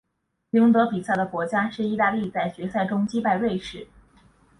[0.49, 3.87] 赢得比赛的国家是意大利在决赛中击败瑞士。